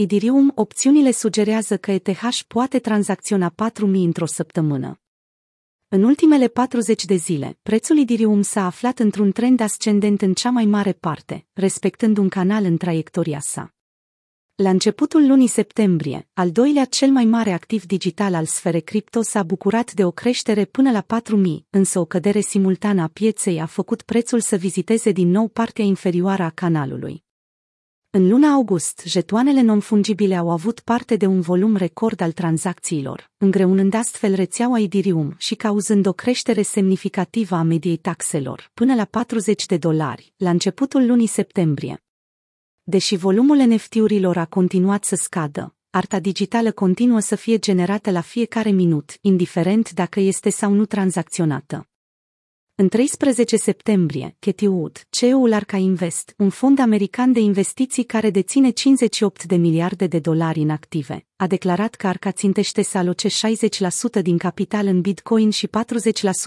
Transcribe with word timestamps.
Idirium, 0.00 0.52
opțiunile 0.54 1.10
sugerează 1.10 1.76
că 1.76 1.90
ETH 1.90 2.40
poate 2.46 2.78
tranzacționa 2.78 3.54
4.000 3.72 3.80
într-o 3.80 4.26
săptămână. 4.26 5.00
În 5.88 6.02
ultimele 6.02 6.48
40 6.48 7.04
de 7.04 7.14
zile, 7.14 7.58
prețul 7.62 7.96
Idirium 7.96 8.42
s-a 8.42 8.66
aflat 8.66 8.98
într-un 8.98 9.32
trend 9.32 9.60
ascendent 9.60 10.22
în 10.22 10.34
cea 10.34 10.50
mai 10.50 10.64
mare 10.64 10.92
parte, 10.92 11.46
respectând 11.52 12.16
un 12.16 12.28
canal 12.28 12.64
în 12.64 12.76
traiectoria 12.76 13.40
sa. 13.40 13.74
La 14.54 14.70
începutul 14.70 15.26
lunii 15.26 15.46
septembrie, 15.46 16.28
al 16.32 16.50
doilea 16.50 16.84
cel 16.84 17.10
mai 17.10 17.24
mare 17.24 17.52
activ 17.52 17.86
digital 17.86 18.34
al 18.34 18.44
sferei 18.44 18.82
cripto 18.82 19.22
s-a 19.22 19.42
bucurat 19.42 19.92
de 19.92 20.04
o 20.04 20.10
creștere 20.10 20.64
până 20.64 20.90
la 20.90 21.02
4.000, 21.02 21.66
însă 21.70 21.98
o 21.98 22.04
cădere 22.04 22.40
simultană 22.40 23.02
a 23.02 23.08
pieței 23.08 23.60
a 23.60 23.66
făcut 23.66 24.02
prețul 24.02 24.40
să 24.40 24.56
viziteze 24.56 25.10
din 25.10 25.28
nou 25.28 25.48
partea 25.48 25.84
inferioară 25.84 26.42
a 26.42 26.50
canalului. 26.50 27.26
În 28.10 28.28
luna 28.28 28.48
august, 28.48 29.02
jetoanele 29.04 29.60
non-fungibile 29.60 30.36
au 30.36 30.50
avut 30.50 30.80
parte 30.80 31.16
de 31.16 31.26
un 31.26 31.40
volum 31.40 31.76
record 31.76 32.20
al 32.20 32.32
tranzacțiilor, 32.32 33.30
îngreunând 33.38 33.94
astfel 33.94 34.34
rețeaua 34.34 34.78
Idirium 34.78 35.34
și 35.38 35.54
cauzând 35.54 36.06
o 36.06 36.12
creștere 36.12 36.62
semnificativă 36.62 37.54
a 37.54 37.62
mediei 37.62 37.96
taxelor, 37.96 38.70
până 38.74 38.94
la 38.94 39.04
40 39.04 39.66
de 39.66 39.76
dolari, 39.76 40.32
la 40.36 40.50
începutul 40.50 41.06
lunii 41.06 41.26
septembrie. 41.26 42.02
Deși 42.82 43.16
volumul 43.16 43.56
NFT-urilor 43.56 44.36
a 44.36 44.44
continuat 44.44 45.04
să 45.04 45.14
scadă, 45.16 45.74
arta 45.90 46.20
digitală 46.20 46.72
continuă 46.72 47.20
să 47.20 47.34
fie 47.34 47.58
generată 47.58 48.10
la 48.10 48.20
fiecare 48.20 48.70
minut, 48.70 49.16
indiferent 49.20 49.90
dacă 49.90 50.20
este 50.20 50.50
sau 50.50 50.72
nu 50.72 50.86
tranzacționată. 50.86 51.88
În 52.80 52.88
13 52.88 53.56
septembrie, 53.56 54.36
Katie 54.38 54.68
Wood, 54.68 55.06
CEO-ul 55.10 55.52
Arca 55.52 55.76
Invest, 55.76 56.34
un 56.36 56.50
fond 56.50 56.78
american 56.78 57.32
de 57.32 57.40
investiții 57.40 58.04
care 58.04 58.30
deține 58.30 58.70
58 58.70 59.44
de 59.44 59.56
miliarde 59.56 60.06
de 60.06 60.18
dolari 60.18 60.60
în 60.60 60.70
active, 60.70 61.26
a 61.36 61.46
declarat 61.46 61.94
că 61.94 62.06
Arca 62.06 62.32
țintește 62.32 62.82
să 62.82 62.98
aloce 62.98 63.28
60% 63.28 64.22
din 64.22 64.38
capital 64.38 64.86
în 64.86 65.00
Bitcoin 65.00 65.50
și 65.50 65.66
40% 65.66 65.70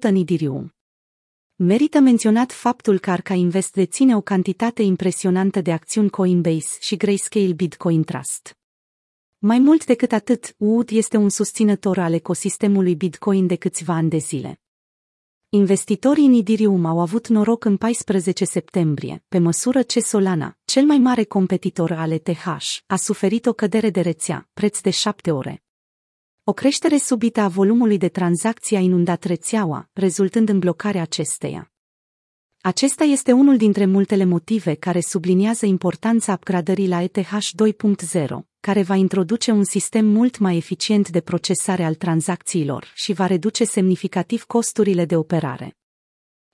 în 0.00 0.14
Ethereum. 0.14 0.74
Merită 1.54 1.98
menționat 1.98 2.52
faptul 2.52 2.98
că 2.98 3.10
Arca 3.10 3.34
Invest 3.34 3.72
deține 3.72 4.16
o 4.16 4.20
cantitate 4.20 4.82
impresionantă 4.82 5.60
de 5.60 5.72
acțiuni 5.72 6.10
Coinbase 6.10 6.76
și 6.80 6.96
Grayscale 6.96 7.52
Bitcoin 7.52 8.02
Trust. 8.02 8.56
Mai 9.38 9.58
mult 9.58 9.84
decât 9.84 10.12
atât, 10.12 10.54
Wood 10.58 10.90
este 10.90 11.16
un 11.16 11.28
susținător 11.28 11.98
al 11.98 12.12
ecosistemului 12.12 12.94
Bitcoin 12.94 13.46
de 13.46 13.56
câțiva 13.56 13.94
ani 13.94 14.08
de 14.08 14.18
zile. 14.18 14.58
Investitorii 15.54 16.26
în 16.26 16.32
Ethereum 16.32 16.84
au 16.84 17.00
avut 17.00 17.28
noroc 17.28 17.64
în 17.64 17.76
14 17.76 18.44
septembrie, 18.44 19.24
pe 19.28 19.38
măsură 19.38 19.82
ce 19.82 20.00
Solana, 20.00 20.56
cel 20.64 20.84
mai 20.84 20.98
mare 20.98 21.24
competitor 21.24 21.92
al 21.92 22.10
ETH, 22.10 22.46
a 22.86 22.96
suferit 22.96 23.46
o 23.46 23.52
cădere 23.52 23.90
de 23.90 24.00
rețea, 24.00 24.48
preț 24.52 24.80
de 24.80 24.90
7 24.90 25.30
ore. 25.30 25.62
O 26.44 26.52
creștere 26.52 26.96
subită 26.96 27.40
a 27.40 27.48
volumului 27.48 27.98
de 27.98 28.08
tranzacții 28.08 28.76
a 28.76 28.80
inundat 28.80 29.24
rețeaua, 29.24 29.88
rezultând 29.92 30.48
în 30.48 30.58
blocarea 30.58 31.02
acesteia. 31.02 31.72
Acesta 32.60 33.04
este 33.04 33.32
unul 33.32 33.56
dintre 33.56 33.86
multele 33.86 34.24
motive 34.24 34.74
care 34.74 35.00
subliniază 35.00 35.66
importanța 35.66 36.32
upgradării 36.32 36.88
la 36.88 37.02
ETH 37.02 37.30
2.0, 37.30 38.53
care 38.64 38.82
va 38.82 38.94
introduce 38.94 39.50
un 39.50 39.64
sistem 39.64 40.06
mult 40.06 40.38
mai 40.38 40.56
eficient 40.56 41.08
de 41.08 41.20
procesare 41.20 41.84
al 41.84 41.94
tranzacțiilor 41.94 42.92
și 42.94 43.12
va 43.12 43.26
reduce 43.26 43.64
semnificativ 43.64 44.44
costurile 44.44 45.04
de 45.04 45.16
operare. 45.16 45.76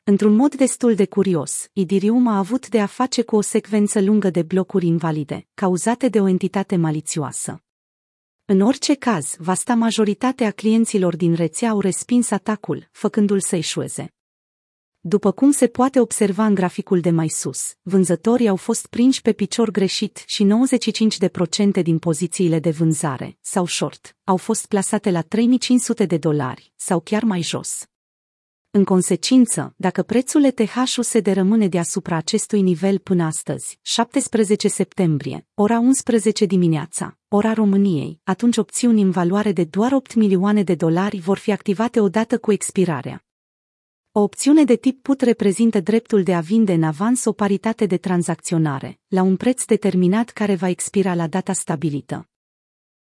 Într-un 0.03 0.35
mod 0.35 0.55
destul 0.55 0.95
de 0.95 1.07
curios, 1.07 1.69
Idirium 1.73 2.27
a 2.27 2.39
avut 2.39 2.69
de 2.69 2.81
a 2.81 2.87
face 2.87 3.23
cu 3.23 3.37
o 3.37 3.41
secvență 3.41 4.01
lungă 4.01 4.31
de 4.31 4.43
blocuri 4.43 4.87
invalide, 4.87 5.47
cauzate 5.55 6.09
de 6.09 6.21
o 6.21 6.29
entitate 6.29 6.77
malițioasă. 6.77 7.63
În 8.45 8.61
orice 8.61 8.95
caz, 8.95 9.35
vasta 9.39 9.75
majoritate 9.75 10.45
a 10.45 10.51
clienților 10.51 11.17
din 11.17 11.35
rețea 11.35 11.71
au 11.71 11.81
respins 11.81 12.31
atacul, 12.31 12.89
făcându-l 12.93 13.41
să 13.41 13.57
eșueze. 13.57 14.15
După 15.03 15.33
cum 15.33 15.51
se 15.51 15.67
poate 15.67 16.01
observa 16.01 16.45
în 16.45 16.55
graficul 16.55 17.01
de 17.01 17.11
mai 17.11 17.29
sus, 17.29 17.75
vânzătorii 17.83 18.49
au 18.49 18.57
fost 18.57 18.87
prinși 18.87 19.23
pe 19.23 19.33
picior 19.33 19.71
greșit 19.71 20.23
și 20.27 20.47
95% 21.79 21.83
din 21.83 21.99
pozițiile 21.99 22.59
de 22.59 22.71
vânzare, 22.71 23.37
sau 23.41 23.67
short, 23.67 24.17
au 24.25 24.37
fost 24.37 24.67
plasate 24.67 25.11
la 25.11 25.21
3500 25.21 26.07
de 26.07 26.17
dolari, 26.17 26.73
sau 26.77 27.01
chiar 27.01 27.23
mai 27.23 27.43
jos. 27.43 27.85
În 28.71 28.85
consecință, 28.85 29.75
dacă 29.77 30.03
prețul 30.03 30.45
ETH-USD 30.45 31.27
rămâne 31.27 31.69
deasupra 31.69 32.17
acestui 32.17 32.61
nivel 32.61 32.99
până 32.99 33.25
astăzi, 33.25 33.79
17 33.83 34.69
septembrie, 34.69 35.47
ora 35.55 35.79
11 35.79 36.45
dimineața, 36.45 37.19
ora 37.29 37.53
României, 37.53 38.21
atunci 38.25 38.57
opțiuni 38.57 39.03
în 39.03 39.11
valoare 39.11 39.53
de 39.53 39.65
doar 39.65 39.93
8 39.93 40.15
milioane 40.15 40.63
de 40.63 40.75
dolari 40.75 41.19
vor 41.19 41.39
fi 41.39 41.53
activate 41.53 42.01
odată 42.01 42.39
cu 42.39 42.53
expirarea. 42.53 43.25
O 44.13 44.21
opțiune 44.21 44.65
de 44.65 44.77
tip 44.77 45.03
put 45.03 45.21
reprezintă 45.21 45.81
dreptul 45.81 46.23
de 46.23 46.35
a 46.35 46.41
vinde 46.41 46.73
în 46.73 46.83
avans 46.83 47.25
o 47.25 47.33
paritate 47.33 47.87
de 47.87 47.97
tranzacționare, 47.97 49.01
la 49.07 49.23
un 49.23 49.37
preț 49.37 49.65
determinat 49.65 50.31
care 50.31 50.55
va 50.55 50.69
expira 50.69 51.15
la 51.15 51.27
data 51.27 51.53
stabilită. 51.53 52.29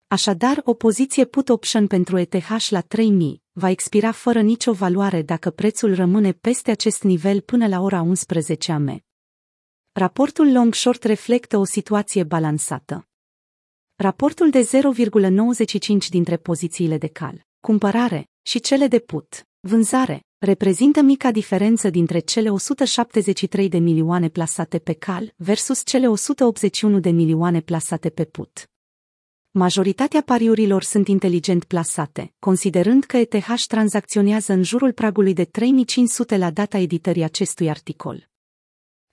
Așadar, 0.08 0.62
o 0.64 0.74
poziție 0.74 1.26
put 1.26 1.50
option 1.50 1.88
pentru 1.88 2.18
ETH 2.18 2.68
la 2.70 2.82
3000 2.82 3.42
va 3.52 3.70
expira 3.70 4.12
fără 4.12 4.42
nicio 4.42 4.72
valoare 4.72 5.22
dacă 5.22 5.50
prețul 5.50 5.96
rămâne 5.96 6.32
peste 6.32 6.72
acest 6.72 7.04
nivel 7.04 7.42
până 7.42 7.68
la 7.68 7.80
ora 7.80 8.02
11 8.02 8.72
am. 8.72 9.04
Raportul 9.92 10.52
long 10.52 10.74
short 10.74 11.04
reflectă 11.04 11.58
o 11.58 11.64
situație 11.64 12.24
balansată. 12.24 13.08
Raportul 13.96 14.50
de 14.50 14.70
0,95 16.06 16.08
dintre 16.10 16.38
pozițiile 16.38 16.98
de 16.98 17.08
cal, 17.08 17.46
cumpărare 17.60 18.30
și 18.42 18.60
cele 18.60 18.88
de 18.88 19.00
put, 19.00 19.48
vânzare, 19.60 20.27
reprezintă 20.40 21.02
mica 21.02 21.32
diferență 21.32 21.90
dintre 21.90 22.20
cele 22.20 22.50
173 22.50 23.70
de 23.70 23.78
milioane 23.78 24.30
plasate 24.30 24.80
pe 24.80 24.94
cal 24.94 25.34
versus 25.36 25.82
cele 25.86 26.08
181 26.08 27.00
de 27.00 27.10
milioane 27.10 27.62
plasate 27.62 28.10
pe 28.10 28.26
put. 28.26 28.70
Majoritatea 29.52 30.22
pariurilor 30.22 30.84
sunt 30.84 31.08
inteligent 31.08 31.64
plasate, 31.64 32.34
considerând 32.40 33.04
că 33.04 33.18
ETH 33.18 33.64
tranzacționează 33.68 34.54
în 34.54 34.64
jurul 34.64 34.94
pragului 34.94 35.34
de 35.34 35.46
3500 35.46 36.38
la 36.38 36.52
data 36.52 36.78
editării 36.78 37.24
acestui 37.24 37.70
articol. 37.70 38.30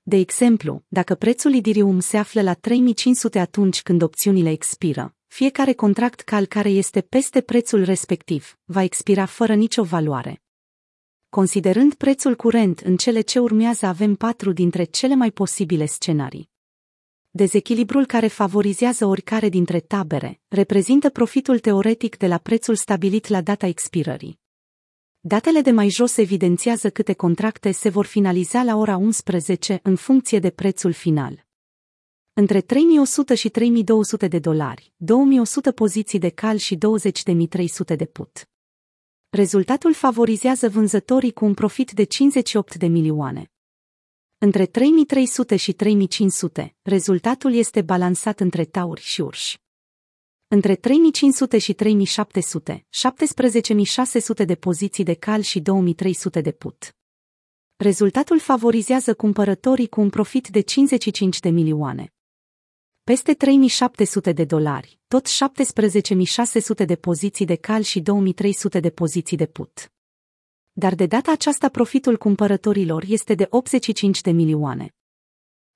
De 0.02 0.16
exemplu, 0.16 0.82
dacă 0.88 1.14
prețul 1.14 1.54
Idirium 1.54 2.00
se 2.00 2.16
află 2.16 2.42
la 2.42 2.54
3500 2.54 3.38
atunci 3.38 3.82
când 3.82 4.02
opțiunile 4.02 4.50
expiră, 4.50 5.14
fiecare 5.26 5.72
contract 5.72 6.20
cal 6.20 6.46
care 6.46 6.68
este 6.68 7.00
peste 7.00 7.40
prețul 7.40 7.84
respectiv 7.84 8.58
va 8.64 8.82
expira 8.82 9.24
fără 9.24 9.54
nicio 9.54 9.82
valoare. 9.82 10.43
Considerând 11.34 11.94
prețul 11.94 12.34
curent 12.34 12.80
în 12.80 12.96
cele 12.96 13.20
ce 13.20 13.38
urmează 13.38 13.86
avem 13.86 14.14
patru 14.14 14.52
dintre 14.52 14.84
cele 14.84 15.14
mai 15.14 15.30
posibile 15.30 15.86
scenarii. 15.86 16.50
Dezechilibrul 17.30 18.06
care 18.06 18.26
favorizează 18.26 19.06
oricare 19.06 19.48
dintre 19.48 19.80
tabere 19.80 20.40
reprezintă 20.48 21.10
profitul 21.10 21.58
teoretic 21.58 22.16
de 22.16 22.26
la 22.26 22.38
prețul 22.38 22.74
stabilit 22.74 23.26
la 23.26 23.40
data 23.40 23.66
expirării. 23.66 24.38
Datele 25.20 25.60
de 25.60 25.70
mai 25.70 25.88
jos 25.88 26.16
evidențiază 26.16 26.90
câte 26.90 27.12
contracte 27.12 27.70
se 27.70 27.88
vor 27.88 28.06
finaliza 28.06 28.62
la 28.62 28.76
ora 28.76 28.96
11 28.96 29.80
în 29.82 29.96
funcție 29.96 30.38
de 30.38 30.50
prețul 30.50 30.92
final. 30.92 31.46
Între 32.32 32.60
3100 32.60 33.34
și 33.34 33.48
3200 33.48 34.28
de 34.28 34.38
dolari, 34.38 34.92
2100 34.96 35.72
poziții 35.72 36.18
de 36.18 36.28
cal 36.28 36.56
și 36.56 36.76
20.300 36.76 37.96
de 37.96 38.04
put. 38.04 38.48
Rezultatul 39.34 39.94
favorizează 39.94 40.68
vânzătorii 40.68 41.32
cu 41.32 41.44
un 41.44 41.54
profit 41.54 41.90
de 41.90 42.04
58 42.04 42.74
de 42.74 42.86
milioane. 42.86 43.52
Între 44.38 44.66
3300 44.66 45.56
și 45.56 45.72
3500, 45.72 46.76
rezultatul 46.82 47.54
este 47.54 47.82
balansat 47.82 48.40
între 48.40 48.64
tauri 48.64 49.00
și 49.00 49.20
urși. 49.20 49.58
Între 50.48 50.76
3500 50.76 51.58
și 51.58 51.72
3700, 51.72 52.86
17600 52.88 54.44
de 54.44 54.54
poziții 54.54 55.04
de 55.04 55.14
cal 55.14 55.40
și 55.40 55.60
2300 55.60 56.40
de 56.40 56.52
put. 56.52 56.96
Rezultatul 57.76 58.38
favorizează 58.38 59.14
cumpărătorii 59.14 59.88
cu 59.88 60.00
un 60.00 60.10
profit 60.10 60.48
de 60.48 60.60
55 60.60 61.40
de 61.40 61.48
milioane. 61.48 62.14
Peste 63.04 63.34
3700 63.34 64.32
de 64.32 64.44
dolari, 64.44 64.98
tot 65.08 65.26
17600 65.26 66.84
de 66.84 66.96
poziții 66.96 67.46
de 67.46 67.54
cal 67.54 67.82
și 67.82 68.00
2300 68.00 68.80
de 68.80 68.90
poziții 68.90 69.36
de 69.36 69.46
put 69.46 69.88
dar 70.76 70.94
de 70.94 71.06
data 71.06 71.30
aceasta 71.30 71.68
profitul 71.68 72.16
cumpărătorilor 72.16 73.04
este 73.06 73.34
de 73.34 73.46
85 73.50 74.20
de 74.20 74.30
milioane. 74.30 74.94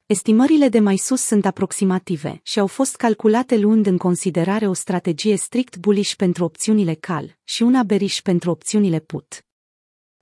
Estimările 0.07 0.69
de 0.69 0.79
mai 0.79 0.97
sus 0.97 1.21
sunt 1.21 1.47
aproximative 1.47 2.41
și 2.43 2.59
au 2.59 2.67
fost 2.67 2.97
calculate 2.97 3.57
luând 3.57 3.87
în 3.87 3.97
considerare 3.97 4.69
o 4.69 4.73
strategie 4.73 5.37
strict 5.37 5.77
bullish 5.77 6.15
pentru 6.15 6.45
opțiunile 6.45 6.95
cal 6.95 7.39
și 7.45 7.63
una 7.63 7.83
bearish 7.83 8.21
pentru 8.21 8.51
opțiunile 8.51 9.01
put. 9.01 9.48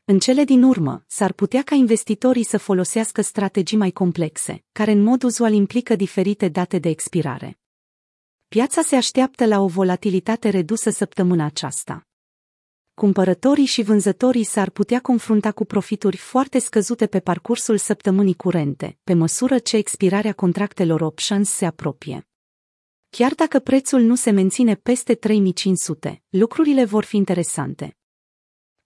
În 0.08 0.18
cele 0.18 0.44
din 0.44 0.62
urmă, 0.62 1.04
s-ar 1.06 1.32
putea 1.32 1.62
ca 1.62 1.74
investitorii 1.74 2.44
să 2.44 2.58
folosească 2.58 3.20
strategii 3.20 3.76
mai 3.76 3.90
complexe, 3.90 4.64
care 4.72 4.90
în 4.90 5.02
mod 5.02 5.22
uzual 5.22 5.52
implică 5.52 5.96
diferite 5.96 6.48
date 6.48 6.78
de 6.78 6.88
expirare. 6.88 7.58
Piața 8.48 8.82
se 8.82 8.96
așteaptă 8.96 9.46
la 9.46 9.60
o 9.60 9.66
volatilitate 9.66 10.48
redusă 10.48 10.90
săptămâna 10.90 11.44
aceasta. 11.44 12.06
Cumpărătorii 12.94 13.64
și 13.64 13.82
vânzătorii 13.82 14.44
s-ar 14.44 14.70
putea 14.70 15.00
confrunta 15.00 15.52
cu 15.52 15.64
profituri 15.64 16.16
foarte 16.16 16.58
scăzute 16.58 17.06
pe 17.06 17.20
parcursul 17.20 17.76
săptămânii 17.76 18.34
curente, 18.34 18.98
pe 19.04 19.14
măsură 19.14 19.58
ce 19.58 19.76
expirarea 19.76 20.32
contractelor 20.32 21.00
options 21.00 21.50
se 21.50 21.66
apropie. 21.66 22.28
Chiar 23.10 23.34
dacă 23.34 23.58
prețul 23.58 24.00
nu 24.00 24.14
se 24.14 24.30
menține 24.30 24.74
peste 24.74 25.14
3500, 25.14 26.22
lucrurile 26.28 26.84
vor 26.84 27.04
fi 27.04 27.16
interesante. 27.16 27.96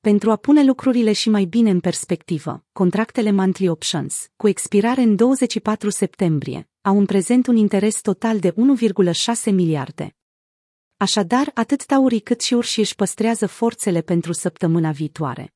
Pentru 0.00 0.30
a 0.30 0.36
pune 0.36 0.64
lucrurile 0.64 1.12
și 1.12 1.28
mai 1.30 1.44
bine 1.44 1.70
în 1.70 1.80
perspectivă, 1.80 2.64
contractele 2.72 3.30
monthly 3.30 3.68
options, 3.68 4.28
cu 4.36 4.48
expirare 4.48 5.00
în 5.00 5.16
24 5.16 5.90
septembrie, 5.90 6.68
au 6.80 6.98
în 6.98 7.06
prezent 7.06 7.46
un 7.46 7.56
interes 7.56 8.00
total 8.00 8.38
de 8.38 8.50
1,6 8.50 9.52
miliarde. 9.52 10.16
Așadar, 10.96 11.50
atât 11.54 11.84
taurii 11.84 12.20
cât 12.20 12.40
și 12.40 12.54
urșii 12.54 12.82
își 12.82 12.94
păstrează 12.94 13.46
forțele 13.46 14.00
pentru 14.00 14.32
săptămâna 14.32 14.90
viitoare. 14.90 15.54